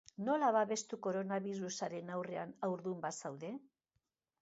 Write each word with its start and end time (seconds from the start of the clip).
Nola 0.27 0.47
babestu 0.55 0.99
koronabirusaren 1.09 2.11
aurrean, 2.17 2.59
haurdun 2.71 3.07
bazaude? 3.09 3.57